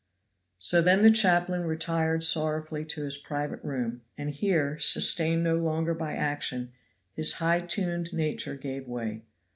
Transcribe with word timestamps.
So 0.57 0.81
then 0.81 1.03
the 1.03 1.11
chaplain 1.11 1.65
retired 1.65 2.23
sorrowfully 2.23 2.85
to 2.85 3.03
his 3.03 3.19
private 3.19 3.63
room, 3.63 4.01
and 4.17 4.31
here, 4.31 4.79
sustained 4.79 5.43
no 5.43 5.57
longer 5.57 5.93
by 5.93 6.13
action, 6.15 6.71
his 7.13 7.33
high 7.33 7.59
tuned 7.61 8.11
nature 8.11 8.55
gave 8.55 8.87
way. 8.87 9.21